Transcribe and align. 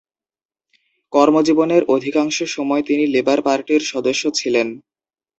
কর্মজীবনের 1.13 1.83
অধিকাংশ 1.87 2.37
সময় 2.47 2.83
তিনি 2.83 3.03
লেবার 3.07 3.39
পার্টির 3.41 3.81
সদস্য 3.83 4.23
ছিলেন। 4.31 4.67